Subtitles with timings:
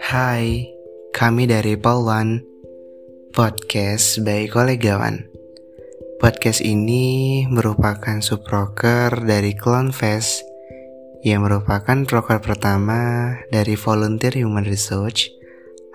[0.00, 0.64] Hai,
[1.12, 2.40] kami dari Polwan
[3.36, 5.28] Podcast by Kolegawan
[6.16, 10.40] Podcast ini merupakan subroker dari Clone Fest
[11.20, 15.28] yang merupakan broker pertama dari Volunteer Human Research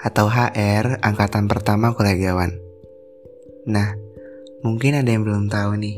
[0.06, 2.54] atau HR angkatan pertama kolegawan.
[3.66, 3.98] Nah,
[4.62, 5.98] mungkin ada yang belum tahu nih,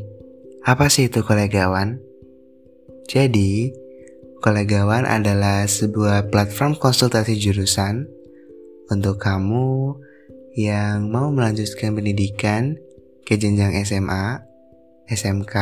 [0.64, 2.07] apa sih itu kolegawan?
[3.08, 3.72] Jadi,
[4.38, 8.06] Kolegawan adalah sebuah platform konsultasi jurusan
[8.94, 9.98] untuk kamu
[10.54, 12.78] yang mau melanjutkan pendidikan
[13.26, 14.46] ke jenjang SMA,
[15.10, 15.56] SMK,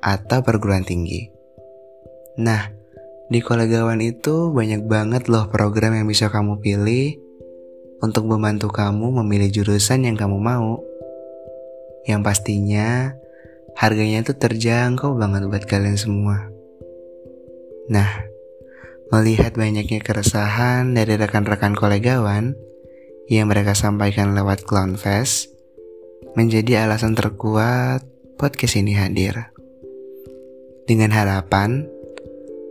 [0.00, 1.28] atau perguruan tinggi.
[2.40, 2.70] Nah,
[3.28, 7.18] di Kolegawan itu banyak banget loh program yang bisa kamu pilih
[8.00, 10.80] untuk membantu kamu memilih jurusan yang kamu mau.
[12.08, 13.12] Yang pastinya
[13.76, 16.57] harganya itu terjangkau banget buat kalian semua.
[17.88, 18.28] Nah,
[19.08, 22.52] melihat banyaknya keresahan dari rekan-rekan kolegawan
[23.32, 25.52] yang mereka sampaikan lewat Clown Fest,
[26.36, 28.04] menjadi alasan terkuat
[28.36, 29.52] podcast ini hadir.
[30.84, 31.88] Dengan harapan,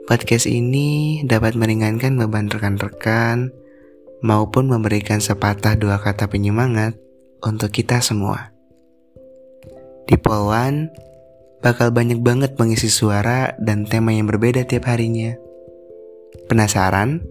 [0.05, 3.49] podcast ini dapat meringankan beban rekan-rekan
[4.21, 6.97] maupun memberikan sepatah dua kata penyemangat
[7.45, 8.53] untuk kita semua.
[10.09, 10.89] Di Polwan,
[11.61, 15.33] bakal banyak banget mengisi suara dan tema yang berbeda tiap harinya.
[16.47, 17.23] Penasaran?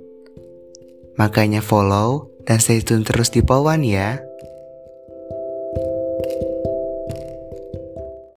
[1.16, 4.20] Makanya follow dan stay tune terus di Polwan ya.
[6.26, 6.55] thank you